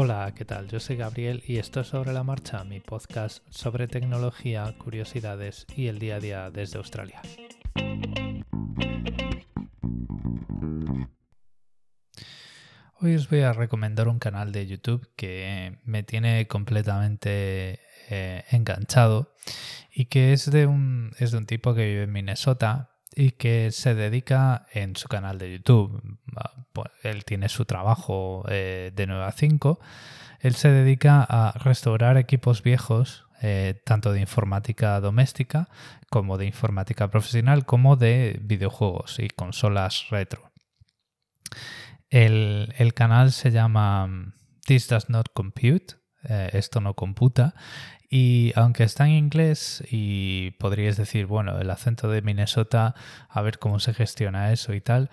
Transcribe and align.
Hola, 0.00 0.32
¿qué 0.32 0.44
tal? 0.44 0.68
Yo 0.68 0.78
soy 0.78 0.94
Gabriel 0.94 1.42
y 1.44 1.56
esto 1.56 1.80
es 1.80 1.88
Sobre 1.88 2.12
la 2.12 2.22
Marcha, 2.22 2.62
mi 2.62 2.78
podcast 2.78 3.42
sobre 3.50 3.88
tecnología, 3.88 4.72
curiosidades 4.78 5.66
y 5.74 5.88
el 5.88 5.98
día 5.98 6.14
a 6.14 6.20
día 6.20 6.50
desde 6.52 6.78
Australia. 6.78 7.20
Hoy 13.00 13.16
os 13.16 13.28
voy 13.28 13.40
a 13.40 13.52
recomendar 13.52 14.06
un 14.06 14.20
canal 14.20 14.52
de 14.52 14.68
YouTube 14.68 15.10
que 15.16 15.80
me 15.82 16.04
tiene 16.04 16.46
completamente 16.46 17.80
eh, 18.08 18.44
enganchado 18.52 19.34
y 19.92 20.04
que 20.04 20.32
es 20.32 20.48
de, 20.48 20.66
un, 20.66 21.10
es 21.18 21.32
de 21.32 21.38
un 21.38 21.46
tipo 21.46 21.74
que 21.74 21.84
vive 21.84 22.04
en 22.04 22.12
Minnesota 22.12 22.92
y 23.16 23.32
que 23.32 23.72
se 23.72 23.96
dedica 23.96 24.68
en 24.72 24.94
su 24.94 25.08
canal 25.08 25.38
de 25.38 25.50
YouTube. 25.50 26.00
Él 27.02 27.24
tiene 27.24 27.48
su 27.48 27.64
trabajo 27.64 28.44
eh, 28.48 28.92
de 28.94 29.06
9 29.06 29.24
a 29.24 29.32
5. 29.32 29.80
Él 30.40 30.54
se 30.54 30.70
dedica 30.70 31.26
a 31.28 31.52
restaurar 31.58 32.16
equipos 32.16 32.62
viejos, 32.62 33.24
eh, 33.42 33.80
tanto 33.84 34.12
de 34.12 34.20
informática 34.20 35.00
doméstica 35.00 35.68
como 36.10 36.38
de 36.38 36.46
informática 36.46 37.08
profesional, 37.08 37.66
como 37.66 37.96
de 37.96 38.38
videojuegos 38.42 39.18
y 39.18 39.28
consolas 39.28 40.08
retro. 40.10 40.50
El, 42.10 42.92
canal 42.94 43.32
se 43.32 43.50
llama 43.50 44.34
This 44.66 44.88
Does 44.88 45.10
Not 45.10 45.28
Compute, 45.34 45.96
eh, 46.24 46.50
esto 46.52 46.80
no 46.80 46.94
computa, 46.94 47.54
y 48.10 48.52
aunque 48.56 48.84
está 48.84 49.06
en 49.06 49.12
inglés 49.12 49.84
y 49.90 50.52
podrías 50.52 50.96
decir, 50.96 51.26
bueno, 51.26 51.58
el 51.58 51.70
acento 51.70 52.08
de 52.08 52.22
Minnesota, 52.22 52.94
a 53.28 53.42
ver 53.42 53.58
cómo 53.58 53.80
se 53.80 53.92
gestiona 53.92 54.52
eso 54.52 54.72
y 54.72 54.80
tal, 54.80 55.10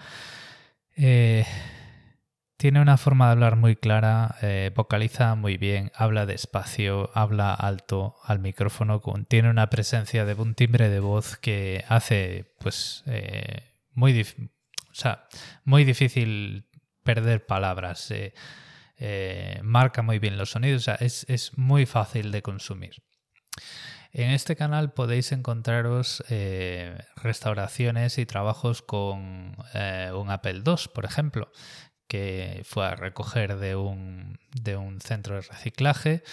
eh, 0.96 1.46
tiene 2.58 2.82
una 2.82 2.98
forma 2.98 3.26
de 3.26 3.32
hablar 3.34 3.58
muy 3.58 3.76
clara, 3.76 4.36
eh, 4.42 4.72
vocaliza 4.76 5.36
muy 5.36 5.58
bien, 5.58 5.92
habla 5.94 6.26
despacio, 6.26 7.12
habla 7.14 7.54
alto 7.54 8.16
al 8.24 8.40
micrófono, 8.40 9.02
tiene 9.28 9.50
una 9.50 9.70
presencia 9.70 10.26
de 10.26 10.34
un 10.34 10.56
timbre 10.56 10.90
de 10.90 11.00
voz 11.00 11.38
que 11.38 11.84
hace 11.90 12.54
pues 12.60 13.04
eh, 13.08 13.74
muy, 13.92 14.22
o 14.22 14.94
sea, 14.94 15.28
muy 15.66 15.84
difícil 15.84 16.68
perder 17.04 17.46
palabras. 17.46 18.14
Marca 19.62 20.02
muy 20.02 20.20
bien 20.20 20.38
los 20.38 20.52
sonidos, 20.52 20.88
es, 20.88 21.52
muy 21.58 21.86
fácil 21.86 22.32
de 22.32 22.42
consumir. 22.42 23.04
En 24.18 24.32
este 24.32 24.56
canal 24.56 24.94
podéis 24.94 25.34
encontraros 25.34 26.24
eh, 26.30 26.98
restauraciones 27.18 28.18
y 28.18 28.26
trabajos 28.26 28.82
con 28.82 29.58
eh, 29.74 30.10
un 30.16 30.30
Apple 30.30 30.64
II, 30.66 30.90
por 30.94 31.04
ejemplo, 31.04 31.52
que 32.08 32.62
fue 32.64 32.86
a 32.86 32.96
recoger 32.96 33.58
de 33.58 33.76
un, 33.76 34.40
de 34.54 34.78
un 34.78 35.02
centro 35.02 35.36
de 35.36 35.42
reciclaje, 35.42 36.24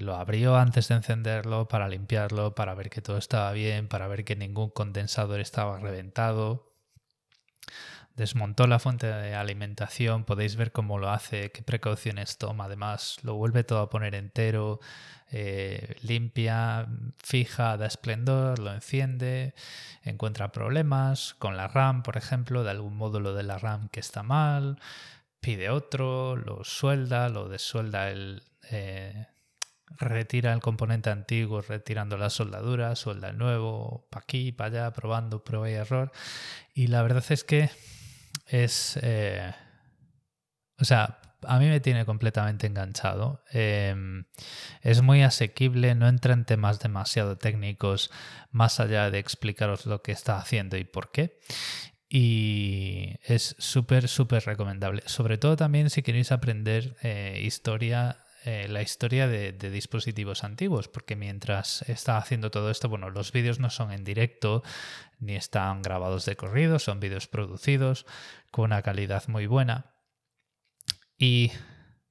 lo 0.00 0.16
abrió 0.16 0.56
antes 0.56 0.88
de 0.88 0.96
encenderlo 0.96 1.66
para 1.66 1.88
limpiarlo, 1.88 2.54
para 2.54 2.74
ver 2.74 2.90
que 2.90 3.00
todo 3.00 3.16
estaba 3.16 3.52
bien, 3.52 3.88
para 3.88 4.06
ver 4.06 4.26
que 4.26 4.36
ningún 4.36 4.68
condensador 4.68 5.40
estaba 5.40 5.78
reventado, 5.78 6.74
desmontó 8.16 8.66
la 8.66 8.78
fuente 8.78 9.06
de 9.06 9.34
alimentación, 9.34 10.24
podéis 10.24 10.56
ver 10.56 10.72
cómo 10.72 10.98
lo 10.98 11.10
hace, 11.10 11.50
qué 11.52 11.62
precauciones 11.62 12.38
toma, 12.38 12.64
además 12.64 13.18
lo 13.22 13.34
vuelve 13.34 13.64
todo 13.64 13.80
a 13.80 13.90
poner 13.90 14.14
entero, 14.14 14.80
eh, 15.32 15.96
limpia, 16.02 16.88
fija, 17.22 17.76
da 17.76 17.86
esplendor, 17.86 18.58
lo 18.58 18.72
enciende, 18.72 19.54
encuentra 20.02 20.52
problemas 20.52 21.34
con 21.38 21.56
la 21.56 21.68
RAM, 21.68 22.02
por 22.02 22.16
ejemplo, 22.16 22.64
de 22.64 22.70
algún 22.70 22.96
módulo 22.96 23.34
de 23.34 23.44
la 23.44 23.58
RAM 23.58 23.88
que 23.88 24.00
está 24.00 24.22
mal, 24.22 24.78
pide 25.40 25.70
otro, 25.70 26.36
lo 26.36 26.64
suelda, 26.64 27.28
lo 27.28 27.48
desuelda 27.48 28.10
el... 28.10 28.42
Eh, 28.70 29.26
retira 29.98 30.52
el 30.52 30.60
componente 30.60 31.10
antiguo 31.10 31.62
retirando 31.62 32.16
la 32.16 32.30
soldadura, 32.30 32.94
suelda 32.94 33.30
el 33.30 33.38
nuevo, 33.38 34.06
para 34.10 34.22
aquí, 34.22 34.52
para 34.52 34.84
allá, 34.84 34.92
probando, 34.92 35.42
prueba 35.42 35.68
y 35.68 35.74
error. 35.74 36.12
Y 36.74 36.86
la 36.86 37.02
verdad 37.02 37.24
es 37.30 37.42
que 37.44 37.70
es... 38.50 38.98
Eh, 39.02 39.52
o 40.78 40.84
sea, 40.84 41.20
a 41.46 41.58
mí 41.58 41.68
me 41.68 41.80
tiene 41.80 42.04
completamente 42.04 42.66
enganchado. 42.66 43.42
Em, 43.50 44.24
es 44.82 45.02
muy 45.02 45.22
asequible, 45.22 45.94
no 45.94 46.08
entra 46.08 46.34
en 46.34 46.44
temas 46.44 46.80
demasiado 46.80 47.36
técnicos, 47.38 48.10
más 48.50 48.80
allá 48.80 49.10
de 49.10 49.18
explicaros 49.18 49.86
lo 49.86 50.02
que 50.02 50.12
está 50.12 50.38
haciendo 50.38 50.76
y 50.76 50.84
por 50.84 51.10
qué. 51.10 51.38
Y 52.08 53.14
es 53.24 53.54
súper, 53.58 54.08
súper 54.08 54.44
recomendable. 54.44 55.02
Sobre 55.06 55.38
todo 55.38 55.56
también 55.56 55.90
si 55.90 56.02
queréis 56.02 56.32
aprender 56.32 56.96
eh, 57.02 57.40
historia 57.44 58.18
eh, 58.44 58.68
la 58.68 58.80
historia 58.80 59.28
de, 59.28 59.52
dispositivos 59.52 60.44
antiguos, 60.44 60.88
porque 60.88 61.14
mientras 61.14 61.82
está 61.82 62.16
haciendo 62.16 62.50
todo 62.50 62.70
esto, 62.70 62.88
bueno, 62.88 63.10
los 63.10 63.32
vídeos 63.32 63.58
no 63.58 63.68
son 63.68 63.92
en 63.92 64.02
directo 64.02 64.62
ni 65.18 65.36
están 65.36 65.82
grabados 65.82 66.24
de 66.24 66.36
corrido, 66.36 66.78
son 66.78 67.00
vídeos 67.00 67.28
producidos 67.28 68.06
con 68.50 68.66
una 68.66 68.82
calidad 68.82 69.28
muy 69.28 69.46
buena. 69.46 69.94
Y 71.18 71.52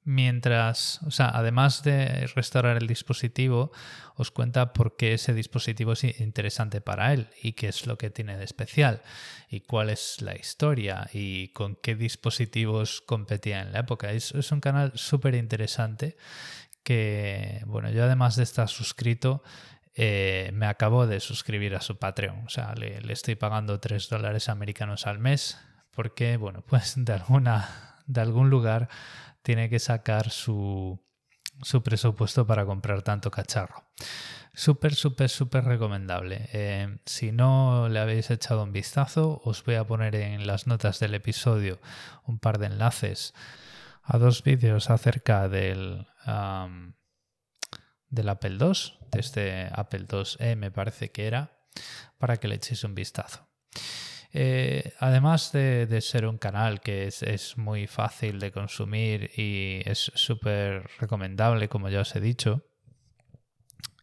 mientras, 0.04 1.02
o 1.02 1.10
sea, 1.10 1.28
además 1.28 1.82
de 1.82 2.26
restaurar 2.34 2.76
el 2.78 2.86
dispositivo, 2.86 3.70
os 4.16 4.30
cuenta 4.30 4.72
por 4.72 4.96
qué 4.96 5.14
ese 5.14 5.34
dispositivo 5.34 5.92
es 5.92 6.04
interesante 6.20 6.80
para 6.80 7.12
él 7.12 7.28
y 7.42 7.52
qué 7.52 7.68
es 7.68 7.86
lo 7.86 7.98
que 7.98 8.10
tiene 8.10 8.36
de 8.36 8.44
especial 8.44 9.02
y 9.48 9.60
cuál 9.60 9.90
es 9.90 10.22
la 10.22 10.36
historia 10.36 11.08
y 11.12 11.48
con 11.48 11.76
qué 11.76 11.94
dispositivos 11.94 13.02
competía 13.02 13.60
en 13.60 13.72
la 13.72 13.80
época. 13.80 14.12
Es, 14.12 14.32
un 14.52 14.60
canal 14.60 14.92
súper 14.94 15.34
interesante 15.34 16.16
que, 16.82 17.62
bueno, 17.66 17.90
yo 17.90 18.04
además 18.04 18.36
de 18.36 18.42
estar 18.42 18.68
suscrito, 18.68 19.42
eh, 19.94 20.50
me 20.54 20.66
acabo 20.66 21.06
de 21.06 21.20
suscribir 21.20 21.74
a 21.74 21.80
su 21.82 21.98
Patreon. 21.98 22.46
O 22.46 22.48
sea, 22.48 22.74
le, 22.74 23.00
le 23.02 23.12
estoy 23.12 23.34
pagando 23.34 23.80
3 23.80 24.08
dólares 24.08 24.48
americanos 24.48 25.06
al 25.06 25.18
mes 25.18 25.58
porque, 25.90 26.36
bueno, 26.36 26.62
pues 26.66 26.94
de 26.96 27.12
alguna, 27.12 27.96
de 28.06 28.20
algún 28.20 28.50
lugar 28.50 28.88
tiene 29.42 29.68
que 29.68 29.78
sacar 29.78 30.30
su, 30.30 31.00
presupuesto 31.84 32.46
para 32.46 32.64
comprar 32.64 33.02
tanto 33.02 33.30
cacharro. 33.30 33.84
Súper, 34.52 34.94
súper, 34.94 35.28
súper 35.28 35.64
recomendable. 35.64 36.48
Eh, 36.52 36.98
si 37.06 37.32
no 37.32 37.88
le 37.88 38.00
habéis 38.00 38.30
echado 38.30 38.64
un 38.64 38.72
vistazo, 38.72 39.40
os 39.44 39.64
voy 39.64 39.76
a 39.76 39.86
poner 39.86 40.16
en 40.16 40.46
las 40.46 40.66
notas 40.66 40.98
del 40.98 41.14
episodio 41.14 41.80
un 42.24 42.38
par 42.38 42.58
de 42.58 42.66
enlaces 42.66 43.32
a 44.02 44.18
dos 44.18 44.42
vídeos 44.42 44.90
acerca 44.90 45.48
del, 45.48 46.06
del 48.08 48.28
Apple 48.28 48.58
II, 48.60 48.98
de 49.12 49.20
este 49.20 49.68
Apple 49.72 50.06
II-E 50.10 50.56
me 50.56 50.70
parece 50.70 51.12
que 51.12 51.26
era, 51.26 51.60
para 52.18 52.38
que 52.38 52.48
le 52.48 52.56
echéis 52.56 52.82
un 52.82 52.94
vistazo. 52.94 53.49
Eh, 54.32 54.94
además 55.00 55.50
de, 55.52 56.00
ser 56.00 56.26
un 56.26 56.38
canal 56.38 56.80
que 56.80 57.06
es, 57.06 57.58
muy 57.58 57.86
fácil 57.86 58.38
de 58.38 58.52
consumir 58.52 59.30
y 59.36 59.82
es 59.84 60.12
súper 60.14 60.88
recomendable, 60.98 61.68
como 61.68 61.88
ya 61.88 62.00
os 62.00 62.14
he 62.14 62.20
dicho, 62.20 62.64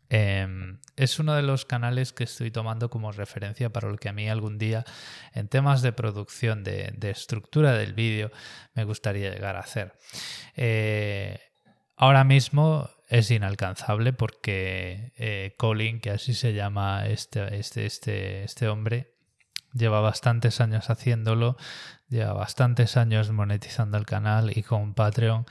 em, 0.09 0.79
es 0.95 1.19
uno 1.19 1.33
de 1.35 1.43
los 1.43 1.65
canales 1.65 2.11
que 2.11 2.25
estoy 2.25 2.51
tomando 2.51 2.89
como 2.89 3.11
referencia 3.11 3.71
para 3.71 3.89
lo 3.89 3.97
que 3.97 4.09
a 4.09 4.13
mí 4.13 4.29
algún 4.29 4.57
día 4.57 4.83
en 5.33 5.47
temas 5.47 5.81
de 5.81 5.93
producción, 5.93 6.63
de, 6.63 6.93
estructura 7.09 7.73
del 7.73 7.93
vídeo, 7.93 8.31
me 8.73 8.83
gustaría 8.83 9.29
llegar 9.31 9.55
a 9.55 9.61
hacer. 9.61 9.93
Eh, 10.55 11.39
ahora 11.95 12.23
mismo 12.25 12.89
es 13.07 13.31
inalcanzable 13.31 14.11
porque 14.11 15.13
eh, 15.17 15.55
Colin, 15.57 16.01
que 16.01 16.11
así 16.11 16.33
se 16.33 16.53
llama 16.53 17.07
este, 17.07 17.57
este, 17.57 17.85
este, 17.85 18.43
este 18.43 18.67
hombre, 18.67 19.16
lleva 19.73 20.01
bastantes 20.01 20.61
años 20.61 20.89
haciéndolo, 20.89 21.57
lleva 22.09 22.33
bastantes 22.33 22.97
años 22.97 23.31
monetizando 23.31 23.97
el 23.97 24.05
canal 24.05 24.55
y 24.55 24.63
con 24.63 24.93
Patreon 24.93 25.45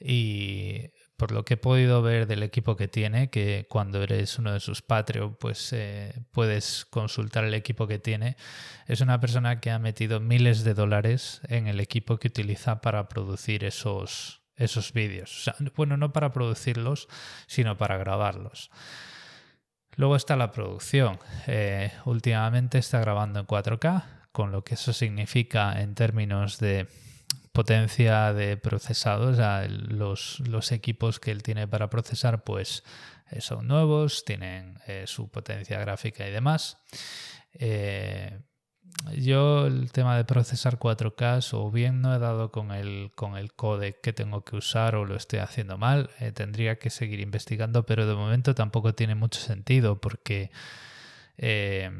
y 0.00 0.90
por 1.18 1.32
lo 1.32 1.44
que 1.44 1.54
he 1.54 1.56
podido 1.56 2.00
ver 2.00 2.28
del 2.28 2.44
equipo 2.44 2.76
que 2.76 2.86
tiene, 2.86 3.28
que 3.28 3.66
cuando 3.68 4.00
eres 4.00 4.38
uno 4.38 4.52
de 4.52 4.60
sus 4.60 4.82
Patreon, 4.82 5.34
pues 5.34 5.72
eh, 5.72 6.14
puedes 6.30 6.84
consultar 6.84 7.44
el 7.44 7.54
equipo 7.54 7.88
que 7.88 7.98
tiene. 7.98 8.36
Es 8.86 9.00
una 9.00 9.18
persona 9.18 9.58
que 9.58 9.72
ha 9.72 9.80
metido 9.80 10.20
miles 10.20 10.62
de 10.62 10.74
dólares 10.74 11.40
en 11.48 11.66
el 11.66 11.80
equipo 11.80 12.18
que 12.18 12.28
utiliza 12.28 12.80
para 12.80 13.08
producir 13.08 13.64
esos, 13.64 14.42
esos 14.54 14.92
vídeos. 14.92 15.50
bueno, 15.74 15.96
no 15.96 16.12
para 16.12 16.30
producirlos, 16.30 17.08
sino 17.48 17.76
para 17.76 17.96
grabarlos. 17.96 18.70
Luego 19.98 20.14
está 20.14 20.36
la 20.36 20.52
producción. 20.52 21.18
Eh, 21.48 21.90
últimamente 22.04 22.78
está 22.78 23.00
grabando 23.00 23.40
en 23.40 23.46
4K, 23.48 24.04
con 24.30 24.52
lo 24.52 24.62
que 24.62 24.74
eso 24.74 24.92
significa 24.92 25.82
en 25.82 25.96
términos 25.96 26.60
de 26.60 26.86
potencia 27.50 28.32
de 28.32 28.56
procesados. 28.56 29.38
los, 29.68 30.38
los, 30.46 30.70
equipos 30.70 31.18
que 31.18 31.32
él 31.32 31.42
tiene 31.42 31.66
para 31.66 31.90
procesar 31.90 32.44
pues 32.44 32.84
eh, 33.32 33.40
son 33.40 33.66
nuevos, 33.66 34.24
tienen 34.24 34.78
eh, 34.86 35.02
su 35.08 35.28
potencia 35.32 35.80
gráfica 35.80 36.28
y 36.28 36.30
demás. 36.30 36.78
Yo 39.16 39.66
el 39.66 39.90
tema 39.92 40.16
de 40.16 40.24
procesar 40.24 40.78
4K 40.78 41.52
o 41.52 41.70
bien 41.70 42.02
no 42.02 42.14
he 42.14 42.18
dado 42.18 42.50
con 42.50 42.72
el, 42.72 43.10
con 43.14 43.36
el 43.36 43.52
codec 43.52 44.00
que 44.00 44.12
tengo 44.12 44.44
que 44.44 44.56
usar 44.56 44.94
o 44.96 45.04
lo 45.04 45.16
estoy 45.16 45.38
haciendo 45.38 45.78
mal, 45.78 46.10
eh, 46.20 46.32
tendría 46.32 46.78
que 46.78 46.90
seguir 46.90 47.20
investigando, 47.20 47.86
pero 47.86 48.06
de 48.06 48.14
momento 48.14 48.54
tampoco 48.54 48.94
tiene 48.94 49.14
mucho 49.14 49.40
sentido 49.40 50.00
porque 50.00 50.50
eh, 51.38 51.90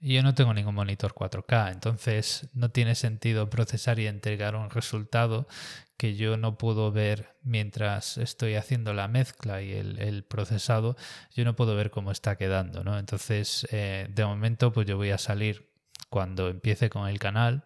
yo 0.00 0.22
no 0.22 0.34
tengo 0.34 0.54
ningún 0.54 0.74
monitor 0.74 1.14
4K, 1.14 1.72
entonces 1.72 2.48
no 2.52 2.70
tiene 2.70 2.94
sentido 2.94 3.50
procesar 3.50 3.98
y 3.98 4.06
entregar 4.06 4.54
un 4.54 4.70
resultado 4.70 5.48
que 5.96 6.14
yo 6.14 6.36
no 6.36 6.56
puedo 6.56 6.92
ver 6.92 7.36
mientras 7.42 8.18
estoy 8.18 8.54
haciendo 8.54 8.94
la 8.94 9.08
mezcla 9.08 9.62
y 9.62 9.72
el, 9.72 10.24
procesado, 10.24 10.96
yo 11.34 11.44
no 11.44 11.56
puedo 11.56 11.74
ver 11.74 11.90
cómo 11.90 12.12
está 12.12 12.36
quedando, 12.36 12.84
¿no? 12.84 12.98
Entonces, 12.98 13.66
eh, 13.72 14.06
de 14.08 14.24
momento, 14.24 14.72
pues 14.72 14.86
yo 14.86 14.96
voy 14.96 15.10
a 15.10 15.18
salir 15.18 15.72
cuando 16.08 16.48
empiece 16.48 16.88
con 16.88 17.08
el 17.08 17.18
canal, 17.18 17.64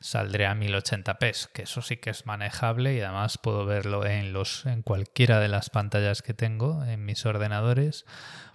saldré 0.00 0.46
a 0.46 0.54
1080p, 0.54 1.50
que 1.52 1.62
eso 1.62 1.82
sí 1.82 1.98
que 1.98 2.10
es 2.10 2.26
manejable 2.26 2.94
y 2.94 3.00
además 3.00 3.38
puedo 3.38 3.66
verlo 3.66 4.04
en, 4.04 4.32
los, 4.32 4.66
en 4.66 4.82
cualquiera 4.82 5.38
de 5.38 5.48
las 5.48 5.70
pantallas 5.70 6.22
que 6.22 6.34
tengo 6.34 6.84
en 6.84 7.04
mis 7.04 7.24
ordenadores 7.24 8.04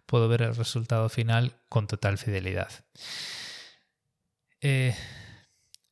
puedo 0.06 0.28
ver 0.28 0.44
el 0.44 0.56
resultado 0.56 1.10
final 1.10 1.58
con 1.70 1.88
total 1.88 2.18
fidelidad. 2.18 2.70
Eh, 4.62 4.96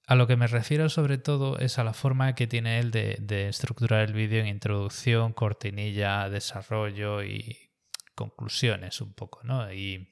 a 0.05 0.15
lo 0.15 0.27
que 0.27 0.35
me 0.35 0.47
refiero 0.47 0.89
sobre 0.89 1.17
todo 1.17 1.57
es 1.59 1.79
a 1.79 1.83
la 1.83 1.93
forma 1.93 2.35
que 2.35 2.47
tiene 2.47 2.79
él 2.79 2.91
de, 2.91 3.47
estructurar 3.47 4.01
el 4.01 4.13
vídeo 4.13 4.41
en 4.41 4.47
introducción, 4.47 5.33
cortinilla, 5.33 6.29
desarrollo 6.29 7.23
y 7.23 7.71
conclusiones 8.15 9.01
un 9.01 9.13
poco, 9.13 9.41
¿no? 9.43 9.71
Y, 9.73 10.09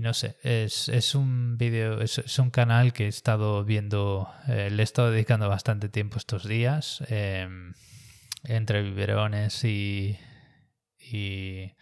no 0.00 0.14
sé, 0.14 0.36
es, 0.44 1.14
un 1.16 1.58
vídeo, 1.58 2.00
es, 2.00 2.38
un 2.38 2.50
canal 2.50 2.92
que 2.92 3.06
he 3.06 3.08
estado 3.08 3.64
viendo, 3.64 4.32
eh, 4.46 4.70
le 4.70 4.82
he 4.82 4.84
estado 4.84 5.10
dedicando 5.10 5.48
bastante 5.48 5.88
tiempo 5.88 6.18
estos 6.18 6.46
días, 6.46 7.02
eh, 7.08 7.48
entre 8.44 8.82
biberones 8.82 9.64
y, 9.64 10.18
y 11.00 11.72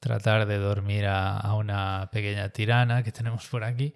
tratar 0.00 0.46
de 0.46 0.58
dormir 0.58 1.06
a, 1.06 1.54
una 1.54 2.08
pequeña 2.10 2.48
tirana 2.48 3.02
que 3.02 3.12
tenemos 3.12 3.46
por 3.46 3.64
aquí, 3.64 3.94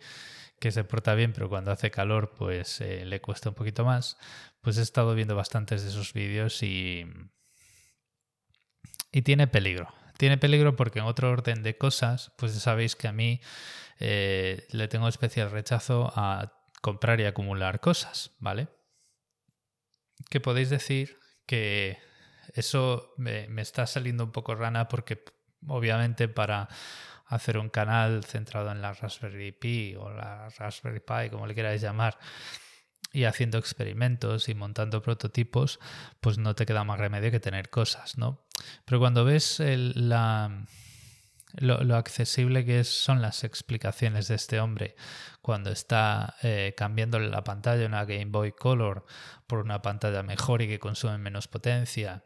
que 0.61 0.71
se 0.71 0.85
porta 0.85 1.15
bien, 1.15 1.33
pero 1.33 1.49
cuando 1.49 1.73
hace 1.73 1.91
calor 1.91 2.35
pues 2.37 2.81
eh, 2.81 3.05
le 3.05 3.21
cuesta 3.21 3.49
un 3.49 3.55
poquito 3.55 3.85
más, 3.85 4.17
pues 4.61 4.79
he 4.79 4.83
estado 4.83 5.15
viendo 5.15 5.35
bastantes 5.35 5.83
de 5.83 5.89
esos 5.89 6.13
vídeos 6.13 6.63
y, 6.63 7.05
y 9.11 9.23
tiene 9.23 9.47
peligro. 9.47 9.93
Tiene 10.17 10.39
peligro 10.39 10.77
porque 10.77 11.01
en 11.01 11.07
otro 11.07 11.31
orden 11.31 11.63
de 11.63 11.77
cosas, 11.77 12.33
pues 12.39 12.53
sabéis 12.53 12.95
que 12.95 13.09
a 13.09 13.13
mí 13.13 13.41
eh, 13.99 14.67
le 14.71 14.89
tengo 14.89 15.09
especial 15.09 15.51
rechazo 15.51 16.13
a 16.15 16.53
comprar 16.81 17.21
y 17.21 17.25
acumular 17.25 17.81
cosas, 17.81 18.33
¿vale? 18.39 18.69
Que 20.31 20.41
podéis 20.41 20.71
decir 20.71 21.19
que 21.47 21.99
eso 22.55 23.13
me, 23.17 23.49
me, 23.49 23.63
está 23.63 23.87
saliendo 23.87 24.25
un 24.25 24.33
poco 24.33 24.55
rana 24.55 24.87
porque 24.89 25.25
obviamente 25.69 26.29
para 26.29 26.69
hacer 27.27 27.59
un 27.59 27.69
canal 27.69 28.25
centrado 28.25 28.71
en 28.71 28.83
la 28.83 28.93
Raspberry 28.93 29.53
Pi 29.53 29.97
o 29.97 30.11
la 30.11 30.49
Raspberry 30.59 31.01
Pi, 31.01 31.31
como 31.31 31.47
le 31.47 31.55
queráis 31.55 31.81
llamar, 31.81 32.19
y 33.13 33.25
haciendo 33.25 33.59
experimentos 33.59 34.49
y 34.49 34.55
montando 34.55 35.01
prototipos, 35.01 35.79
pues 36.21 36.37
no 36.37 36.55
te 36.55 36.67
queda 36.67 36.83
más 36.83 36.99
remedio 36.99 37.31
que 37.31 37.39
tener 37.39 37.71
cosas, 37.71 38.19
¿no? 38.19 38.45
Pero 38.85 38.99
cuando 38.99 39.25
ves 39.25 39.63
la 39.65 40.67
lo, 41.57 41.97
accesible 41.97 42.65
que 42.65 42.85
son 42.85 43.23
las 43.23 43.45
explicaciones 43.45 44.29
de 44.29 44.35
este 44.35 44.61
hombre 44.61 44.97
cuando 45.41 45.71
está 45.71 46.37
eh, 46.43 46.75
cambiándole 46.77 47.29
la 47.29 47.45
pantalla 47.45 47.87
una 47.87 48.05
Game 48.05 48.27
Boy 48.27 48.53
Color 48.53 49.05
por 49.47 49.61
una 49.61 49.83
pantalla 49.83 50.23
mejor 50.23 50.63
y 50.63 50.69
que 50.69 50.79
consume 50.79 51.19
menos 51.19 51.49
potencia 51.49 52.25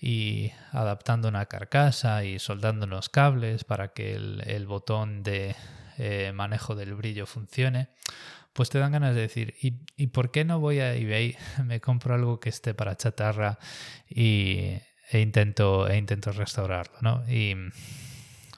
y 0.00 0.50
adaptando 0.72 1.28
una 1.28 1.46
carcasa 1.46 2.24
y 2.24 2.38
soldando 2.38 2.86
unos 2.86 3.08
cables 3.08 3.64
para 3.64 3.92
que 3.92 4.14
el, 4.14 4.66
botón 4.66 5.22
de 5.22 5.54
eh, 5.98 6.32
manejo 6.34 6.74
del 6.74 6.94
brillo 6.94 7.26
funcione 7.26 7.90
pues 8.54 8.70
te 8.70 8.78
dan 8.78 8.92
ganas 8.92 9.16
de 9.16 9.22
decir, 9.22 9.56
¿y, 9.60 10.06
por 10.06 10.30
qué 10.30 10.44
no 10.44 10.60
voy 10.60 10.78
a 10.78 10.94
eBay, 10.94 11.36
me 11.64 11.80
compro 11.80 12.14
algo 12.14 12.38
que 12.38 12.50
esté 12.50 12.72
para 12.72 12.96
chatarra 12.96 13.58
y, 14.08 14.78
e, 15.10 15.20
intento, 15.20 15.88
e 15.88 15.96
intento 15.96 16.30
restaurarlo, 16.30 16.96
¿no? 17.02 17.24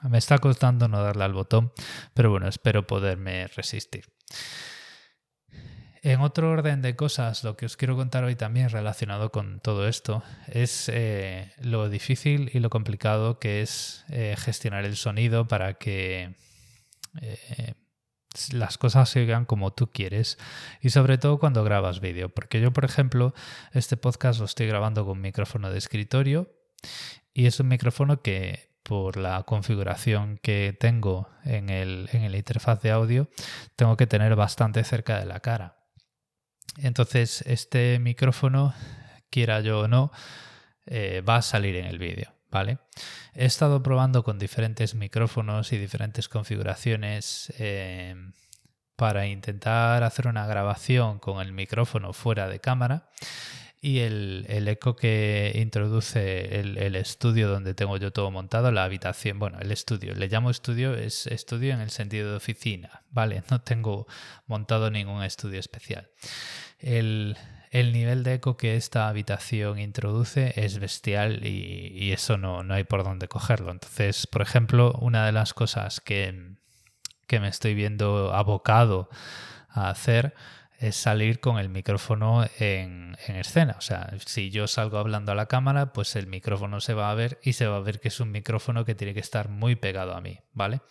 Me 0.03 0.17
está 0.17 0.37
costando 0.37 0.87
no 0.87 1.01
darle 1.01 1.23
al 1.23 1.33
botón, 1.33 1.71
pero 2.13 2.29
bueno, 2.29 2.47
espero 2.47 2.85
poderme 2.85 3.47
resistir. 3.47 4.05
En 6.03 6.21
otro 6.21 6.51
orden 6.51 6.81
de 6.81 6.95
cosas, 6.95 7.43
lo 7.43 7.57
que 7.57 7.65
os 7.65 7.75
quiero 7.75 7.95
contar 7.95 8.23
hoy 8.23 8.35
también 8.35 8.69
relacionado 8.69 9.31
con 9.31 9.59
todo 9.59 9.87
esto 9.87 10.23
es 10.47 10.89
eh, 10.93 11.51
lo 11.59 11.89
difícil 11.89 12.49
y 12.53 12.59
lo 12.59 12.69
complicado 12.69 13.39
que 13.39 13.61
es 13.61 14.05
eh, 14.09 14.35
gestionar 14.37 14.85
el 14.85 14.95
sonido 14.95 15.47
para 15.47 15.73
que 15.73 16.35
eh, 17.21 17.73
las 18.53 18.77
cosas 18.77 19.09
se 19.09 19.21
oigan 19.21 19.45
como 19.45 19.73
tú 19.73 19.91
quieres 19.91 20.37
y 20.81 20.91
sobre 20.91 21.17
todo 21.17 21.39
cuando 21.39 21.63
grabas 21.63 21.99
vídeo. 21.99 22.29
Porque 22.29 22.61
yo, 22.61 22.71
por 22.71 22.85
ejemplo, 22.85 23.33
este 23.73 23.97
podcast 23.97 24.39
lo 24.39 24.45
estoy 24.45 24.67
grabando 24.67 25.05
con 25.05 25.19
micrófono 25.19 25.71
de 25.71 25.77
escritorio 25.77 26.53
y 27.33 27.47
es 27.47 27.59
un 27.59 27.67
micrófono 27.67 28.21
que 28.21 28.76
por 28.87 29.17
la 29.17 29.43
configuración 29.43 30.39
que 30.41 30.75
tengo 30.79 31.27
en 31.43 31.69
el, 31.69 32.09
en 32.13 32.33
interfaz 32.33 32.81
de 32.81 32.91
audio, 32.91 33.29
tengo 33.75 33.97
que 33.97 34.07
tener 34.07 34.33
bastante 34.37 34.81
cerca 34.85 35.19
de 35.19 35.25
la 35.25 35.41
cara. 35.41 35.75
Entonces, 36.77 37.41
este 37.47 37.99
micrófono, 37.99 38.73
quiera 39.29 39.59
yo 39.59 39.81
o 39.81 39.87
no, 39.89 40.09
eh, 40.85 41.21
va 41.27 41.35
a 41.35 41.41
salir 41.41 41.75
en 41.75 41.85
el 41.85 41.99
vídeo. 41.99 42.33
¿Vale? 42.49 42.77
He 43.33 43.43
estado 43.43 43.83
probando 43.83 44.23
con 44.23 44.39
diferentes 44.39 44.95
micrófonos 44.95 45.73
y 45.73 45.77
diferentes 45.77 46.29
configuraciones 46.29 47.53
eh, 47.59 48.15
para 48.95 49.27
intentar 49.27 50.01
hacer 50.03 50.29
una 50.29 50.47
grabación 50.47 51.19
con 51.19 51.41
el 51.41 51.51
micrófono 51.51 52.13
fuera 52.13 52.47
de 52.47 52.61
cámara 52.61 53.09
y 53.79 53.99
el, 53.99 54.67
eco 54.67 54.95
que 54.95 55.51
introduce 55.55 56.59
el, 56.59 56.95
estudio 56.95 57.47
donde 57.47 57.75
tengo 57.75 57.97
yo 57.97 58.11
todo 58.11 58.31
montado, 58.31 58.71
la 58.71 58.83
habitación, 58.83 59.37
bueno, 59.37 59.59
el 59.59 59.71
estudio, 59.71 60.15
le 60.15 60.27
llamo 60.27 60.49
estudio, 60.49 60.95
es 60.95 61.27
estudio 61.27 61.73
en 61.73 61.81
el 61.81 61.91
sentido 61.91 62.31
de 62.31 62.37
oficina, 62.37 63.03
¿vale? 63.11 63.43
No 63.51 63.61
tengo 63.61 64.07
montado 64.47 64.89
ningún 64.89 65.23
estudio 65.23 65.59
especial. 65.59 66.09
El, 66.79 67.37
nivel 67.71 68.23
de 68.23 68.35
eco 68.35 68.57
que 68.57 68.75
esta 68.75 69.07
habitación 69.07 69.77
introduce 69.77 70.53
es 70.55 70.79
bestial 70.79 71.45
y, 71.45 72.11
eso 72.11 72.37
no, 72.37 72.63
no, 72.63 72.73
hay 72.73 72.83
por 72.83 73.03
dónde 73.03 73.27
cogerlo. 73.27 73.71
Entonces, 73.71 74.25
por 74.25 74.41
ejemplo, 74.41 74.93
una 74.99 75.25
de 75.25 75.31
las 75.31 75.53
cosas 75.53 76.01
que, 76.01 76.55
que 77.27 77.39
me 77.39 77.49
estoy 77.49 77.75
viendo 77.75 78.33
abocado 78.33 79.09
a 79.69 79.89
hacer 79.89 80.33
es 80.79 80.95
salir 80.95 81.39
con 81.39 81.57
el 81.57 81.69
micrófono 81.69 82.45
en, 82.59 83.17
escena. 83.27 83.75
O 83.77 83.81
sea, 83.81 84.13
si 84.25 84.51
yo 84.51 84.67
salgo 84.67 84.97
hablando 84.97 85.31
a 85.31 85.35
la 85.35 85.47
cámara, 85.47 85.93
pues 85.93 86.15
el 86.15 86.27
micrófono 86.27 86.81
se 86.81 86.93
va 86.93 87.09
a 87.09 87.15
ver 87.15 87.39
y 87.43 87.53
se 87.53 87.67
va 87.67 87.77
a 87.77 87.81
ver 87.81 87.99
que 87.99 88.09
es 88.09 88.19
un 88.19 88.31
micrófono 88.31 88.85
que 88.85 88.95
tiene 88.95 89.13
que 89.13 89.19
estar 89.19 89.49
muy 89.49 89.75
pegado 89.75 90.13
a 90.13 90.21
mí, 90.21 90.39
¿vale? 90.53 90.81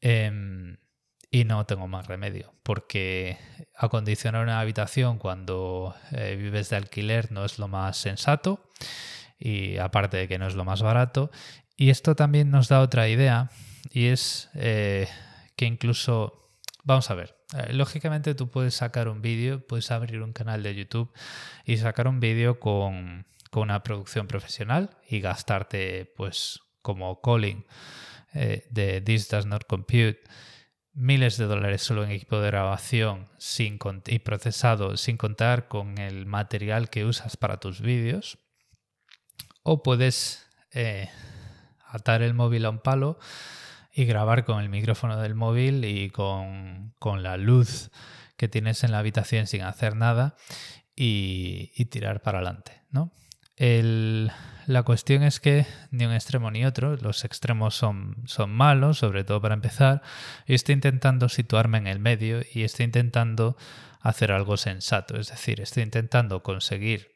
Em, 0.00 0.78
y 1.30 1.44
no 1.44 1.66
tengo 1.66 1.88
más 1.88 2.06
remedio, 2.06 2.54
porque 2.62 3.38
acondicionar 3.76 4.42
una 4.42 4.60
habitación 4.60 5.18
cuando 5.18 5.94
eh, 6.12 6.36
vives 6.36 6.70
de 6.70 6.76
alquiler 6.76 7.30
no 7.30 7.44
es 7.44 7.58
lo 7.58 7.68
más 7.68 7.96
sensato 7.96 8.70
y 9.38 9.78
aparte 9.78 10.16
de 10.16 10.28
que 10.28 10.38
no 10.38 10.46
es 10.46 10.54
lo 10.54 10.64
más 10.64 10.82
barato. 10.82 11.30
Y 11.76 11.90
esto 11.90 12.14
también 12.14 12.50
nos 12.50 12.68
da 12.68 12.80
otra 12.80 13.08
idea 13.08 13.50
y 13.90 14.06
es 14.06 14.50
eh, 14.54 15.08
que 15.56 15.66
incluso, 15.66 16.50
vamos 16.84 17.10
a 17.10 17.14
ver, 17.14 17.39
lógicamente 17.70 18.34
tú 18.34 18.48
puedes 18.50 18.74
sacar 18.74 19.08
un 19.08 19.22
vídeo, 19.22 19.66
puedes 19.66 19.90
abrir 19.90 20.22
un 20.22 20.32
canal 20.32 20.62
de 20.62 20.74
YouTube 20.74 21.12
y 21.64 21.76
sacar 21.78 22.08
un 22.08 22.20
vídeo 22.20 22.60
con, 22.60 23.26
una 23.52 23.82
producción 23.82 24.26
profesional 24.26 24.90
y 25.08 25.20
gastarte, 25.20 26.12
pues, 26.16 26.60
como 26.82 27.20
calling 27.20 27.66
eh, 28.32 28.66
de 28.70 29.00
This 29.00 29.28
Does 29.28 29.46
Not 29.46 29.66
Compute, 29.66 30.20
miles 30.92 31.36
de 31.36 31.46
dólares 31.46 31.82
solo 31.82 32.04
en 32.04 32.10
equipo 32.10 32.40
de 32.40 32.46
grabación 32.46 33.28
sin 33.38 33.78
y 34.06 34.18
procesado 34.20 34.96
sin 34.96 35.16
contar 35.16 35.68
con 35.68 35.98
el 35.98 36.26
material 36.26 36.90
que 36.90 37.04
usas 37.04 37.36
para 37.36 37.58
tus 37.58 37.80
vídeos. 37.80 38.38
O 39.62 39.82
puedes 39.82 40.46
eh, 40.72 41.10
atar 41.86 42.22
el 42.22 42.34
móvil 42.34 42.64
a 42.64 42.70
un 42.70 42.78
palo 42.78 43.18
y 43.92 44.04
grabar 44.04 44.44
con 44.44 44.60
el 44.60 44.68
micrófono 44.68 45.20
del 45.20 45.34
móvil 45.34 45.84
y 45.84 46.10
con, 46.10 46.94
la 47.22 47.36
luz 47.36 47.90
que 48.36 48.48
tienes 48.48 48.84
en 48.84 48.92
la 48.92 48.98
habitación 48.98 49.46
sin 49.46 49.62
hacer 49.62 49.96
nada 49.96 50.36
y, 50.94 51.84
tirar 51.86 52.22
para 52.22 52.38
adelante, 52.38 52.82
¿no? 52.90 53.12
la 54.66 54.82
cuestión 54.84 55.22
es 55.22 55.38
que 55.38 55.66
ni 55.90 56.06
un 56.06 56.12
extremo 56.12 56.50
ni 56.50 56.64
otro, 56.64 56.96
los 56.96 57.26
extremos 57.26 57.74
son, 57.74 58.16
son 58.24 58.50
malos, 58.50 58.98
sobre 58.98 59.22
todo 59.24 59.42
para 59.42 59.54
empezar. 59.54 60.00
y 60.46 60.54
estoy 60.54 60.74
intentando 60.74 61.28
situarme 61.28 61.76
en 61.76 61.86
el 61.86 61.98
medio 61.98 62.40
y 62.54 62.62
estoy 62.62 62.86
intentando 62.86 63.56
hacer 64.00 64.32
algo 64.32 64.56
sensato, 64.56 65.18
es 65.18 65.28
decir, 65.28 65.60
estoy 65.60 65.82
intentando 65.82 66.42
conseguir 66.42 67.14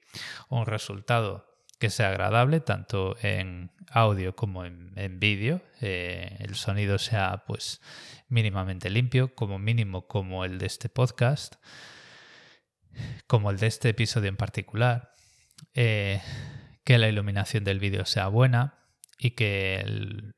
un 0.48 0.66
resultado 0.66 1.53
que 1.84 1.90
sea 1.90 2.08
agradable 2.08 2.60
tanto 2.60 3.14
en 3.20 3.70
audio 3.90 4.34
como 4.34 4.64
en, 4.64 5.20
vídeo, 5.20 5.60
eh, 5.82 6.34
el 6.40 6.54
sonido 6.54 6.96
sea 6.96 7.44
pues 7.46 7.82
mínimamente 8.26 8.88
limpio, 8.88 9.34
como 9.34 9.58
mínimo 9.58 10.06
como 10.06 10.46
el 10.46 10.56
de 10.56 10.64
este 10.64 10.88
podcast, 10.88 11.56
como 13.26 13.50
el 13.50 13.58
de 13.58 13.66
este 13.66 13.90
episodio 13.90 14.30
en 14.30 14.38
particular, 14.38 15.12
eh, 15.74 16.22
que 16.84 16.96
la 16.96 17.06
iluminación 17.06 17.64
del 17.64 17.80
vídeo 17.80 18.06
sea 18.06 18.28
buena 18.28 18.78
y 19.18 19.32
que 19.32 19.84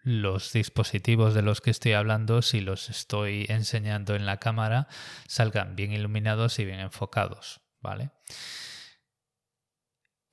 los 0.03 0.53
dispositivos 0.53 1.33
de 1.33 1.43
los 1.43 1.61
que 1.61 1.71
estoy 1.71 1.93
hablando, 1.93 2.43
si 2.43 2.61
los 2.61 2.91
estoy 2.91 3.47
enseñando 3.49 4.17
en 4.17 4.27
la 4.27 4.39
cámara, 4.39 4.89
salgan 5.29 5.77
bien 5.77 5.93
iluminados 5.93 6.59
y 6.59 6.65
bien 6.65 6.81
enfocados, 6.81 7.61
¿vale? 7.81 8.11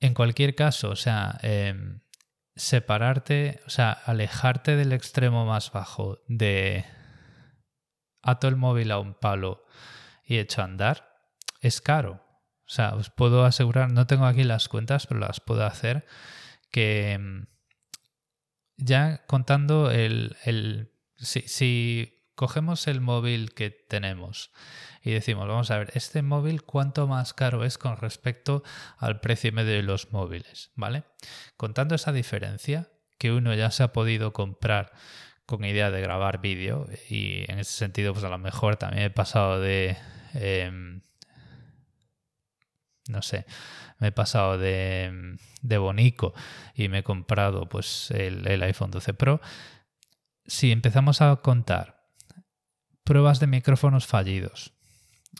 En 0.04 0.12
cualquier 0.12 0.54
caso, 0.54 0.90
o 0.90 0.96
sea, 0.96 1.38
em, 1.40 2.00
separarte, 2.54 3.62
o 3.66 3.70
sea, 3.70 3.90
alejarte 3.90 4.76
del 4.76 4.92
extremo 4.92 5.46
más 5.46 5.72
bajo 5.72 6.18
de 6.28 6.84
ato 8.20 8.46
el 8.46 8.56
móvil 8.56 8.90
a 8.90 8.98
un 8.98 9.14
palo 9.14 9.64
y 10.26 10.36
echo 10.36 10.60
a 10.60 10.64
andar, 10.64 11.08
es 11.62 11.80
caro. 11.80 12.22
O 12.66 12.68
sea, 12.68 12.96
os 12.96 13.08
puedo 13.08 13.46
asegurar, 13.46 13.92
no 13.92 14.06
tengo 14.06 14.26
aquí 14.26 14.44
las 14.44 14.68
cuentas, 14.68 15.06
pero 15.06 15.20
las 15.20 15.40
puedo 15.40 15.64
hacer, 15.64 16.04
que 16.70 17.12
em, 17.12 17.46
ya 18.76 19.24
contando 19.26 19.90
el... 19.90 20.36
el 20.44 20.92
si 21.16 22.13
cogemos 22.34 22.86
el 22.88 23.00
móvil 23.00 23.54
que 23.54 23.70
tenemos 23.70 24.50
y 25.02 25.12
decimos, 25.12 25.46
vamos 25.46 25.70
a 25.70 25.78
ver, 25.78 25.90
este 25.94 26.22
móvil 26.22 26.62
cuánto 26.62 27.06
más 27.06 27.34
caro 27.34 27.64
es 27.64 27.78
con 27.78 27.96
respecto 27.96 28.62
al 28.98 29.20
precio 29.20 29.52
medio 29.52 29.72
de 29.72 29.82
los 29.82 30.12
móviles, 30.12 30.70
¿vale? 30.74 31.04
Contando 31.56 31.94
esa 31.94 32.12
diferencia 32.12 32.88
que 33.18 33.32
uno 33.32 33.54
ya 33.54 33.70
se 33.70 33.82
ha 33.82 33.92
podido 33.92 34.32
comprar 34.32 34.92
con 35.46 35.64
idea 35.64 35.90
de 35.90 36.00
grabar 36.00 36.40
vídeo 36.40 36.88
y 37.08 37.44
en 37.50 37.58
ese 37.58 37.72
sentido 37.72 38.14
pues 38.14 38.24
a 38.24 38.30
lo 38.30 38.38
mejor 38.38 38.76
también 38.76 39.04
he 39.04 39.10
pasado 39.10 39.60
de... 39.60 39.96
Em, 40.32 41.02
no 43.06 43.20
sé, 43.20 43.44
me 43.98 44.08
he 44.08 44.12
pasado 44.12 44.56
de, 44.56 45.36
de 45.60 45.78
Bonico 45.78 46.32
y 46.74 46.88
me 46.88 47.00
he 47.00 47.02
comprado 47.02 47.68
pues 47.68 48.10
el 48.10 48.62
iPhone 48.62 48.90
12 48.90 49.12
Pro. 49.12 49.42
Si 50.46 50.72
empezamos 50.72 51.20
a 51.20 51.36
contar 51.36 51.93
pruebas 53.04 53.38
de 53.38 53.46
micrófonos 53.46 54.06
fallidos, 54.06 54.72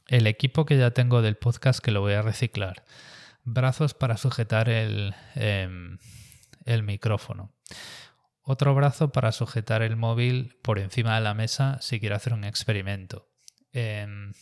el 0.08 0.26
equipo 0.26 0.66
que 0.66 0.76
ya 0.76 0.90
tengo 0.92 1.22
del 1.22 1.36
podcast 1.36 1.80
que 1.82 1.90
lo 1.90 2.02
voy 2.02 2.12
a 2.12 2.22
reciclar, 2.22 2.84
brazos 3.42 3.94
para 3.94 4.18
sujetar 4.18 4.68
el, 4.68 5.14
em, 5.34 5.98
el 6.66 6.82
micrófono, 6.82 7.54
otro 8.42 8.74
brazo 8.74 9.12
para 9.12 9.32
sujetar 9.32 9.82
el 9.82 9.96
móvil 9.96 10.58
por 10.62 10.78
encima 10.78 11.14
de 11.14 11.22
la 11.22 11.32
mesa 11.32 11.78
si 11.80 12.00
quiero 12.00 12.16
hacer 12.16 12.34
un 12.34 12.44
experimento, 12.44 13.30
em, 13.72 14.34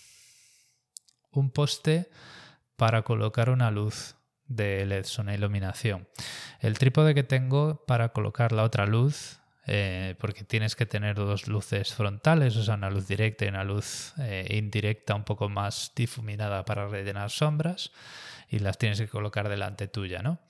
un 1.31 1.51
poste 1.53 2.11
para 2.77 3.03
colocar 3.03 3.51
una 3.51 3.71
luz 3.71 4.17
de 4.47 4.85
LED, 4.85 5.07
una 5.19 5.35
iluminación, 5.35 6.09
el 6.59 6.77
trípode 6.77 7.15
que 7.15 7.23
tengo 7.23 7.85
para 7.87 8.09
colocar 8.09 8.51
la 8.51 8.65
otra 8.65 8.87
luz 8.87 9.42
eh, 9.67 10.17
porque 10.19 10.43
tienes 10.43 10.75
que 10.75 10.87
tener 10.87 11.15
dos 11.15 11.47
luces 11.47 11.95
frontales, 11.95 12.57
o 12.57 12.65
sea, 12.65 12.75
una 12.75 12.91
luz 12.91 13.07
directa 13.07 13.45
y 13.45 13.49
una 13.49 13.63
luz 13.63 14.13
eh, 14.19 14.47
indirecta 14.51 15.15
un 15.15 15.25
poco 15.25 15.49
más 15.49 15.93
difuminada 15.95 16.65
para 16.65 16.89
rellenar 16.89 17.31
sombras 17.31 17.93
y 18.49 18.59
las 18.59 18.77
tienes 18.77 18.99
que 18.99 19.09
colocar 19.09 19.49
delante 19.49 19.87
tuya, 19.87 20.21
¿no? 20.21 20.41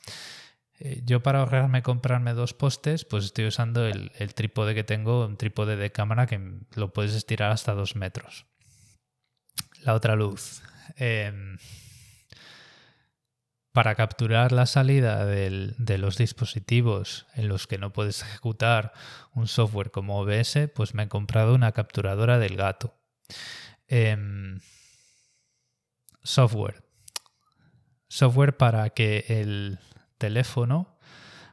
Eh, 0.79 1.03
yo 1.05 1.23
para 1.23 1.41
ahorrarme 1.41 1.83
comprarme 1.83 2.33
dos 2.33 2.55
postes, 2.55 3.05
pues 3.05 3.27
estoy 3.27 3.47
usando 3.47 3.87
el, 3.87 4.13
el, 4.19 4.35
trípode 4.35 4.75
que 4.75 4.83
tengo, 4.83 5.27
un 5.27 5.37
trípode 5.37 5.77
de 5.77 5.93
cámara 5.93 6.27
que 6.27 6.41
lo 6.75 6.93
puedes 6.93 7.15
estirar 7.15 7.53
hasta 7.53 7.75
dos 7.75 7.97
metros. 7.97 8.47
La 9.83 9.95
otra 9.95 10.17
luz. 10.17 10.63
Para 13.73 13.95
capturar 13.95 14.53
la 14.53 14.67
salida 14.67 15.25
de 15.25 15.99
los 15.99 16.19
dispositivos 16.19 17.27
en 17.35 17.49
los 17.49 17.67
que 17.67 17.79
no 17.79 17.93
puedes 17.93 18.23
ejecutar 18.23 18.93
un 19.35 19.49
software 19.49 19.91
como 19.91 20.21
OBS, 20.21 20.69
pues 20.75 20.93
me 20.95 21.05
he 21.05 21.09
comprado 21.09 21.55
una 21.55 21.73
capturadora 21.73 22.39
del 22.39 22.57
gato. 22.57 22.95
Em, 23.89 24.61
software. 26.23 26.85
Software 28.09 28.57
para 28.57 28.91
que 28.91 29.25
el 29.29 29.79
teléfono 30.19 30.99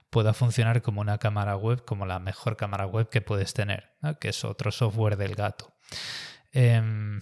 pueda 0.10 0.34
funcionar 0.34 0.82
como 0.82 1.02
una 1.02 1.20
cámara 1.20 1.56
web, 1.56 1.86
como 1.86 2.06
la 2.06 2.20
mejor 2.20 2.58
cámara 2.58 2.86
web 2.86 3.10
que 3.10 3.22
puedes 3.22 3.54
tener, 3.54 3.92
que 4.20 4.30
es 4.30 4.44
otro 4.44 4.72
software 4.72 5.18
del 5.18 5.36
gato. 5.36 5.74
Em, 6.52 7.22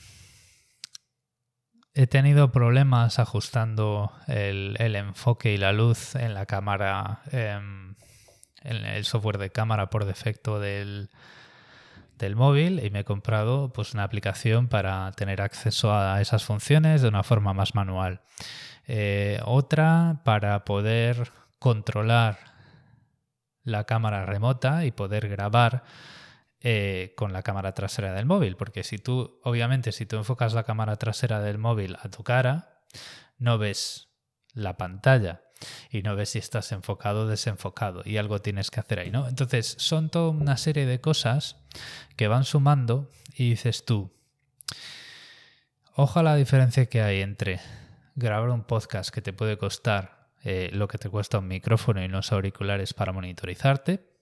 he 1.97 2.05
tenido 2.05 2.51
problemas 2.51 3.17
ajustando 3.17 4.11
el, 4.27 4.77
enfoque 4.95 5.51
y 5.53 5.57
la 5.57 5.73
luz 5.73 6.13
en 6.13 6.35
la 6.35 6.45
cámara, 6.45 7.21
em, 7.31 7.95
en 8.61 8.85
el 8.85 9.03
software 9.03 9.39
de 9.39 9.49
cámara 9.49 9.89
por 9.89 10.05
defecto 10.05 10.59
del, 10.59 11.09
móvil 12.35 12.85
y 12.85 12.91
me 12.91 12.99
he 12.99 13.03
comprado 13.03 13.73
pues, 13.73 13.95
una 13.95 14.03
aplicación 14.03 14.67
para 14.67 15.11
tener 15.13 15.41
acceso 15.41 15.91
a 15.91 16.21
esas 16.21 16.45
funciones 16.45 17.01
de 17.01 17.07
una 17.07 17.23
forma 17.23 17.53
más 17.53 17.73
manual. 17.73 18.21
Eh, 18.85 19.39
otra 19.43 20.21
para 20.23 20.65
poder 20.65 21.31
controlar 21.57 22.37
la 23.63 23.85
cámara 23.85 24.23
remota 24.23 24.85
y 24.85 24.91
poder 24.91 25.29
grabar 25.29 25.83
eh, 26.61 27.13
con 27.15 27.33
la 27.33 27.43
cámara 27.43 27.73
trasera 27.73 28.13
del 28.13 28.25
móvil, 28.25 28.55
porque 28.55 28.83
si 28.83 28.97
tú, 28.97 29.39
obviamente, 29.43 29.91
si 29.91 30.05
tú 30.05 30.17
enfocas 30.17 30.53
la 30.53 30.63
cámara 30.63 30.95
trasera 30.95 31.39
del 31.41 31.57
móvil 31.57 31.97
a 32.01 32.09
tu 32.09 32.23
cara, 32.23 32.81
no 33.37 33.57
ves 33.57 34.09
la 34.53 34.77
pantalla 34.77 35.43
y 35.91 36.01
no 36.01 36.15
ves 36.15 36.29
si 36.29 36.39
estás 36.39 36.71
enfocado 36.71 37.21
o 37.21 37.27
desenfocado 37.27 38.01
y 38.05 38.17
algo 38.17 38.41
tienes 38.41 38.71
que 38.71 38.79
hacer 38.79 38.99
ahí, 38.99 39.11
¿no? 39.11 39.27
Entonces, 39.27 39.75
son 39.77 40.09
toda 40.09 40.29
una 40.29 40.57
serie 40.57 40.85
de 40.85 40.99
cosas 41.01 41.57
que 42.15 42.27
van 42.27 42.43
sumando 42.43 43.09
y 43.35 43.51
dices 43.51 43.85
tú, 43.85 44.11
a 45.95 46.23
la 46.23 46.35
diferencia 46.35 46.85
que 46.85 47.01
hay 47.01 47.21
entre 47.21 47.59
grabar 48.15 48.49
un 48.49 48.63
podcast 48.63 49.09
que 49.09 49.21
te 49.21 49.33
puede 49.33 49.57
costar 49.57 50.29
eh, 50.43 50.69
lo 50.73 50.87
que 50.87 50.97
te 50.97 51.09
cuesta 51.09 51.39
un 51.39 51.47
micrófono 51.47 52.01
y 52.01 52.05
unos 52.05 52.31
auriculares 52.31 52.93
para 52.93 53.11
monitorizarte, 53.11 54.16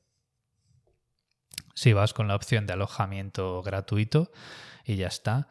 si 1.75 1.93
vas 1.93 2.13
con 2.13 2.27
la 2.27 2.35
opción 2.35 2.65
de 2.65 2.73
alojamiento 2.73 3.61
gratuito 3.61 4.31
y 4.83 4.95
ya 4.95 5.07
está, 5.07 5.47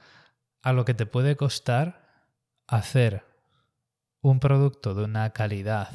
a 0.63 0.73
lo 0.73 0.85
que 0.85 0.95
te 0.95 1.07
puede 1.07 1.37
costar 1.37 2.31
hacer 2.67 3.25
un 4.21 4.41
producto 4.41 4.95
de 4.95 5.05
una 5.05 5.31
calidad 5.31 5.91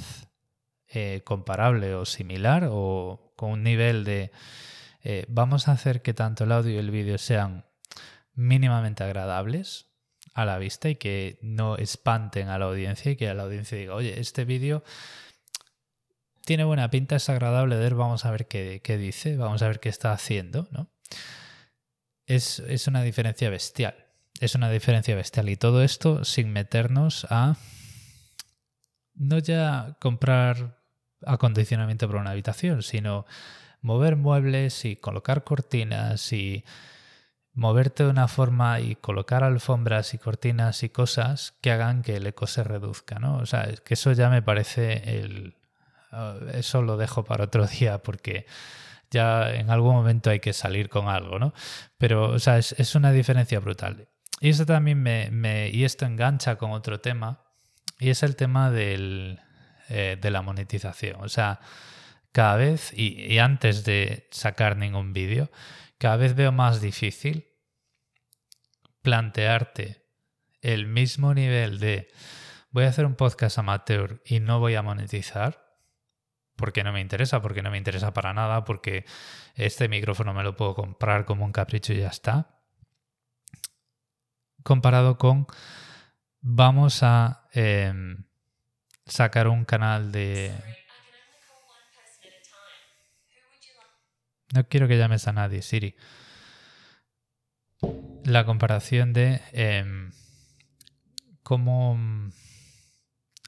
eh, 0.88 1.21
comparable 1.25 1.95
o 1.95 2.05
similar 2.05 2.67
o 2.71 3.33
con 3.36 3.51
un 3.51 3.63
nivel 3.63 4.03
de 4.03 4.31
eh, 5.01 5.25
vamos 5.27 5.67
a 5.67 5.71
hacer 5.71 6.01
que 6.01 6.13
tanto 6.13 6.43
el 6.43 6.51
audio 6.51 6.74
y 6.74 6.77
el 6.77 6.91
vídeo 6.91 7.17
sean 7.17 7.65
mínimamente 8.33 9.03
agradables 9.03 9.88
a 10.33 10.45
la 10.45 10.57
vista 10.57 10.89
y 10.89 10.95
que 10.95 11.39
no 11.41 11.77
espanten 11.77 12.50
a 12.50 12.59
la 12.59 12.65
audiencia 12.65 13.12
y 13.12 13.15
que 13.15 13.29
a 13.29 13.33
la 13.33 13.43
audiencia 13.43 13.77
diga, 13.77 13.95
oye, 13.95 14.19
este 14.19 14.45
vídeo 14.45 14.83
tiene 16.49 16.63
buena 16.63 16.89
pinta, 16.89 17.17
es 17.17 17.29
agradable 17.29 17.75
ver, 17.75 17.93
vamos 17.93 18.25
a 18.25 18.31
ver 18.31 18.47
qué, 18.47 18.81
dice, 18.97 19.37
vamos 19.37 19.61
a 19.61 19.67
ver 19.67 19.79
qué 19.79 19.87
está 19.87 20.13
haciendo, 20.13 20.67
¿no? 20.71 20.89
Es, 22.25 22.87
una 22.87 23.03
diferencia 23.03 23.51
bestial. 23.51 23.93
Es 24.39 24.55
una 24.55 24.71
diferencia 24.71 25.15
bestial. 25.15 25.47
Y 25.49 25.57
todo 25.57 25.83
esto 25.83 26.25
sin 26.25 26.51
meternos 26.51 27.27
a 27.29 27.57
no 29.13 29.37
ya 29.37 29.95
comprar 30.01 30.81
acondicionamiento 31.23 32.07
para 32.07 32.21
una 32.21 32.31
habitación, 32.31 32.81
sino 32.81 33.27
mover 33.81 34.15
muebles 34.15 34.85
y 34.85 34.95
colocar 34.95 35.43
cortinas 35.43 36.33
y 36.33 36.63
moverte 37.53 38.05
de 38.05 38.09
una 38.09 38.27
forma 38.27 38.79
y 38.79 38.95
colocar 38.95 39.43
alfombras 39.43 40.15
y 40.15 40.17
cortinas 40.17 40.81
y 40.81 40.89
cosas 40.89 41.59
que 41.61 41.69
hagan 41.69 42.01
que 42.01 42.15
el 42.15 42.25
eco 42.25 42.47
se 42.47 42.63
reduzca, 42.63 43.19
¿no? 43.19 43.37
O 43.37 43.45
sea, 43.45 43.71
que 43.85 43.93
eso 43.93 44.13
ya 44.13 44.31
me 44.31 44.41
parece 44.41 45.19
el, 45.19 45.58
eso 46.53 46.81
lo 46.81 46.97
dejo 46.97 47.23
para 47.23 47.45
otro 47.45 47.67
día 47.79 47.99
porque 47.99 48.45
ya 49.11 49.53
en 49.53 49.69
algún 49.69 49.95
momento 49.95 50.29
hay 50.29 50.39
que 50.39 50.53
salir 50.53 50.89
con 50.89 51.07
algo, 51.07 51.39
¿no? 51.39 51.53
Pero, 51.97 52.29
o 52.29 52.39
sea, 52.39 52.57
es, 52.57 52.95
una 52.95 53.11
diferencia 53.11 53.59
brutal. 53.59 54.07
Y 54.39 54.49
esto 54.49 54.65
también 54.65 55.01
me, 55.01 55.69
y 55.69 55.83
esto 55.83 56.05
engancha 56.05 56.57
con 56.57 56.71
otro 56.71 56.99
tema, 56.99 57.41
y 57.97 58.09
es 58.09 58.23
el 58.23 58.35
tema 58.35 58.71
del, 58.71 59.39
eh, 59.89 60.17
de 60.21 60.31
la 60.31 60.41
monetización. 60.41 61.21
O 61.21 61.29
sea, 61.29 61.59
cada 62.31 62.55
vez, 62.55 62.93
y, 62.93 63.39
antes 63.39 63.83
de 63.83 64.27
sacar 64.31 64.77
ningún 64.77 65.13
vídeo, 65.13 65.49
cada 65.97 66.15
vez 66.15 66.35
veo 66.35 66.51
más 66.51 66.79
difícil 66.79 67.47
plantearte 69.01 70.05
el 70.61 70.87
mismo 70.87 71.33
nivel 71.33 71.79
de 71.79 72.11
voy 72.71 72.83
a 72.83 72.89
hacer 72.89 73.05
un 73.05 73.15
podcast 73.15 73.57
amateur 73.57 74.21
y 74.25 74.39
no 74.39 74.59
voy 74.59 74.75
a 74.75 74.81
monetizar 74.81 75.68
porque 76.59 76.83
no 76.83 76.91
me 76.91 76.99
interesa, 76.99 77.41
porque 77.41 77.61
no 77.61 77.71
me 77.71 77.77
interesa 77.77 78.13
para 78.13 78.33
nada, 78.33 78.65
porque 78.65 79.05
este 79.55 79.87
micrófono 79.87 80.33
me 80.33 80.43
lo 80.43 80.57
puedo 80.57 80.75
comprar 80.75 81.23
como 81.23 81.45
un 81.45 81.53
capricho 81.53 81.93
y 81.93 81.99
ya 81.99 82.09
está. 82.09 82.59
Comparado 84.63 85.17
con 85.17 85.47
vamos 86.41 87.01
a 87.01 87.47
em, 87.53 88.25
sacar 89.05 89.47
un 89.47 89.63
canal 89.63 90.11
de... 90.11 90.51
No 94.53 94.67
quiero 94.67 94.87
que 94.89 94.97
llames 94.97 95.27
a 95.27 95.31
nadie, 95.31 95.61
Siri. 95.61 95.95
La 98.25 98.45
comparación 98.45 99.13
de 99.13 99.41
em, 99.53 100.11
cómo... 101.41 101.97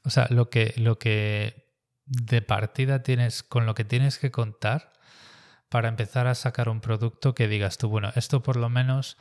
O 0.04 0.10
sea, 0.10 0.28
lo 0.30 0.48
que, 0.48 0.72
lo 0.78 0.98
que 0.98 1.61
de 2.06 2.42
partida 2.42 3.02
tienes, 3.02 3.42
con 3.42 3.66
lo 3.66 3.74
que 3.74 3.84
tienes 3.84 4.18
que 4.18 4.30
contar 4.30 4.92
para 5.68 5.88
empezar 5.88 6.26
a 6.26 6.34
sacar 6.34 6.68
un 6.68 6.80
producto 6.80 7.34
que 7.34 7.48
digas 7.48 7.78
tú, 7.78 7.88
bueno, 7.88 8.12
esto 8.14 8.42
por 8.42 8.56
lo 8.56 8.68
menos 8.68 9.16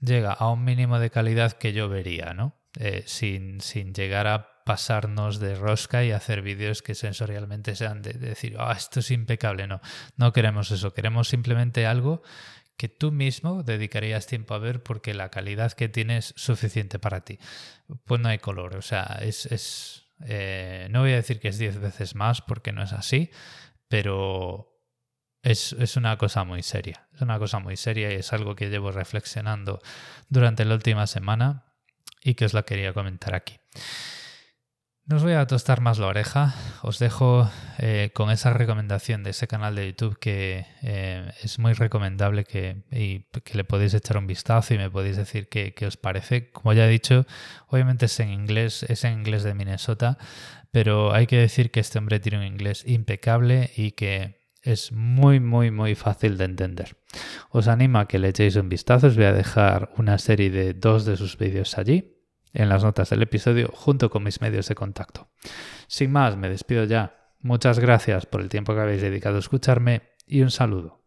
llega 0.00 0.32
a 0.32 0.50
un 0.50 0.64
mínimo 0.64 0.98
de 0.98 1.10
calidad 1.10 1.52
que 1.52 1.72
yo 1.72 1.88
vería, 1.88 2.32
¿no? 2.34 2.56
Eh, 2.78 3.04
sin, 3.06 3.60
sin, 3.60 3.92
llegar 3.92 4.26
a 4.26 4.64
pasarnos 4.64 5.38
de 5.38 5.54
rosca 5.54 6.04
y 6.04 6.12
hacer 6.12 6.40
vídeos 6.40 6.80
que 6.80 6.94
sensorialmente 6.94 7.76
sean 7.76 8.00
de, 8.00 8.14
decir, 8.14 8.56
ah, 8.58 8.72
esto 8.74 9.00
es 9.00 9.10
impecable. 9.10 9.66
No, 9.66 9.80
no 10.16 10.32
queremos 10.32 10.70
eso. 10.70 10.94
Queremos 10.94 11.28
simplemente 11.28 11.86
algo 11.86 12.22
que 12.78 12.88
tú 12.88 13.12
mismo 13.12 13.62
dedicarías 13.62 14.26
tiempo 14.26 14.54
a 14.54 14.58
ver 14.58 14.82
porque 14.82 15.12
la 15.12 15.28
calidad 15.28 15.72
que 15.72 15.90
tiene 15.90 16.18
es 16.18 16.32
suficiente 16.36 16.98
para 16.98 17.20
ti. 17.20 17.38
Pues 18.04 18.20
no 18.20 18.28
hay 18.30 18.38
color. 18.38 18.76
O 18.76 18.82
sea, 18.82 19.18
es. 19.20 19.46
es 19.46 20.01
eh, 20.26 20.88
no 20.90 21.00
voy 21.00 21.12
a 21.12 21.16
decir 21.16 21.40
que 21.40 21.48
es 21.48 21.58
10 21.58 21.80
veces 21.80 22.14
más 22.14 22.40
porque 22.42 22.72
no 22.72 22.82
es 22.82 22.92
así, 22.92 23.30
pero 23.88 24.78
es, 25.42 25.72
es, 25.74 25.96
una 25.96 26.16
cosa 26.18 26.44
muy 26.44 26.62
seria. 26.62 27.08
Es 27.14 27.20
una 27.20 27.38
cosa 27.38 27.58
muy 27.58 27.76
seria 27.76 28.12
y 28.12 28.16
es 28.16 28.32
algo 28.32 28.54
que 28.54 28.70
llevo 28.70 28.92
reflexionando 28.92 29.80
durante 30.28 30.64
la 30.64 30.74
última 30.74 31.06
semana 31.06 31.64
y 32.22 32.34
que 32.34 32.44
os 32.44 32.54
la 32.54 32.62
quería 32.62 32.92
comentar 32.92 33.34
aquí. 33.34 33.58
No 35.04 35.16
os 35.16 35.24
voy 35.24 35.32
a 35.32 35.48
tostar 35.48 35.80
más 35.80 35.98
la 35.98 36.06
oreja, 36.06 36.54
os 36.82 37.00
dejo 37.00 37.50
eh, 37.78 38.10
con 38.14 38.30
esa 38.30 38.52
recomendación 38.52 39.24
de 39.24 39.30
ese 39.30 39.48
canal 39.48 39.74
de 39.74 39.88
YouTube 39.88 40.16
que 40.20 40.64
eh, 40.80 41.32
es 41.42 41.58
muy 41.58 41.72
recomendable 41.72 42.44
que, 42.44 42.84
y 42.92 43.24
que 43.42 43.56
le 43.56 43.64
podéis 43.64 43.94
echar 43.94 44.16
un 44.16 44.28
vistazo 44.28 44.74
y 44.74 44.78
me 44.78 44.90
podéis 44.90 45.16
decir 45.16 45.48
qué, 45.48 45.74
os 45.84 45.96
parece. 45.96 46.50
Como 46.52 46.72
ya 46.72 46.86
he 46.86 46.90
dicho, 46.90 47.26
obviamente 47.66 48.06
es 48.06 48.20
en 48.20 48.30
inglés, 48.30 48.84
es 48.84 49.02
en 49.02 49.14
inglés 49.14 49.42
de 49.42 49.54
Minnesota, 49.54 50.18
pero 50.70 51.12
hay 51.12 51.26
que 51.26 51.38
decir 51.38 51.72
que 51.72 51.80
este 51.80 51.98
hombre 51.98 52.20
tiene 52.20 52.38
un 52.38 52.46
inglés 52.46 52.84
impecable 52.86 53.72
y 53.76 53.92
que 53.92 54.40
es 54.62 54.92
muy, 54.92 55.40
muy, 55.40 55.72
muy 55.72 55.96
fácil 55.96 56.38
de 56.38 56.44
entender. 56.44 56.96
Os 57.50 57.66
animo 57.66 57.98
a 57.98 58.06
que 58.06 58.20
le 58.20 58.28
echéis 58.28 58.54
un 58.54 58.68
vistazo, 58.68 59.08
os 59.08 59.16
voy 59.16 59.24
a 59.24 59.32
dejar 59.32 59.90
una 59.96 60.18
serie 60.18 60.50
de 60.50 60.74
dos 60.74 61.04
de 61.04 61.16
sus 61.16 61.36
vídeos 61.36 61.76
allí 61.76 62.21
en 62.52 62.68
las 62.68 62.84
notas 62.84 63.10
del 63.10 63.22
episodio 63.22 63.70
junto 63.72 64.10
con 64.10 64.22
mis 64.22 64.40
medios 64.40 64.68
de 64.68 64.74
contacto. 64.74 65.28
Sin 65.86 66.12
más, 66.12 66.36
me 66.36 66.48
despido 66.48 66.84
ya. 66.84 67.34
Muchas 67.40 67.78
gracias 67.78 68.26
por 68.26 68.40
el 68.40 68.48
tiempo 68.48 68.74
que 68.74 68.80
habéis 68.80 69.02
dedicado 69.02 69.36
a 69.36 69.40
escucharme 69.40 70.02
y 70.26 70.42
un 70.42 70.50
saludo. 70.50 71.01